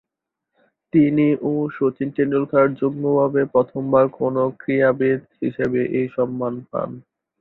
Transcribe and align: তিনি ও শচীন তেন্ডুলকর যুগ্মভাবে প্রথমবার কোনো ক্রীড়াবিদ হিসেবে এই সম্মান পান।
তিনি 0.93 1.27
ও 1.43 1.69
শচীন 1.75 2.09
তেন্ডুলকর 2.15 2.65
যুগ্মভাবে 2.79 3.41
প্রথমবার 3.53 4.05
কোনো 4.19 4.41
ক্রীড়াবিদ 4.61 5.19
হিসেবে 5.41 5.81
এই 5.97 6.07
সম্মান 6.15 6.53
পান। 6.69 6.89